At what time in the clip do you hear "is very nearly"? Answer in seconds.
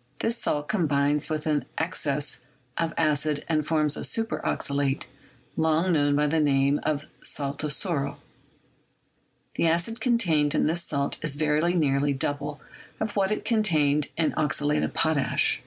11.22-12.12